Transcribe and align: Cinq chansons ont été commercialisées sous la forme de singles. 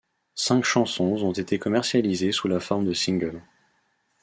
Cinq 0.33 0.63
chansons 0.63 1.21
ont 1.21 1.31
été 1.31 1.59
commercialisées 1.59 2.31
sous 2.31 2.47
la 2.47 2.59
forme 2.59 2.87
de 2.87 2.93
singles. 2.93 3.39